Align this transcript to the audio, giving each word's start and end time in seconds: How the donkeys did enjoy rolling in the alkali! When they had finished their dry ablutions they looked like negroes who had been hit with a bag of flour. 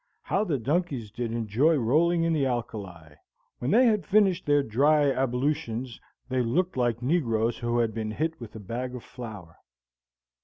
How 0.23 0.43
the 0.43 0.57
donkeys 0.57 1.11
did 1.11 1.31
enjoy 1.31 1.75
rolling 1.75 2.23
in 2.23 2.33
the 2.33 2.47
alkali! 2.47 3.13
When 3.59 3.69
they 3.69 3.85
had 3.85 4.03
finished 4.03 4.47
their 4.47 4.63
dry 4.63 5.11
ablutions 5.11 6.01
they 6.27 6.41
looked 6.41 6.75
like 6.75 7.03
negroes 7.03 7.59
who 7.59 7.77
had 7.77 7.93
been 7.93 8.09
hit 8.09 8.39
with 8.41 8.55
a 8.55 8.59
bag 8.59 8.95
of 8.95 9.03
flour. 9.03 9.57